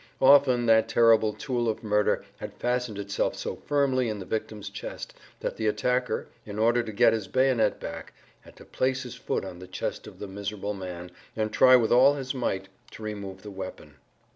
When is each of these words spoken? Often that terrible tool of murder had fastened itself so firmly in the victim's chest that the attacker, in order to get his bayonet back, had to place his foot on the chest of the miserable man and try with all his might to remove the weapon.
Often 0.19 0.65
that 0.65 0.89
terrible 0.89 1.31
tool 1.31 1.69
of 1.69 1.83
murder 1.83 2.25
had 2.37 2.55
fastened 2.55 2.97
itself 2.97 3.35
so 3.35 3.55
firmly 3.67 4.09
in 4.09 4.17
the 4.17 4.25
victim's 4.25 4.67
chest 4.71 5.13
that 5.41 5.57
the 5.57 5.67
attacker, 5.67 6.27
in 6.43 6.57
order 6.57 6.81
to 6.81 6.91
get 6.91 7.13
his 7.13 7.27
bayonet 7.27 7.79
back, 7.79 8.13
had 8.39 8.55
to 8.55 8.65
place 8.65 9.03
his 9.03 9.13
foot 9.13 9.45
on 9.45 9.59
the 9.59 9.67
chest 9.67 10.07
of 10.07 10.17
the 10.17 10.27
miserable 10.27 10.73
man 10.73 11.11
and 11.35 11.53
try 11.53 11.75
with 11.75 11.91
all 11.91 12.15
his 12.15 12.33
might 12.33 12.67
to 12.93 13.03
remove 13.03 13.43
the 13.43 13.51
weapon. 13.51 13.93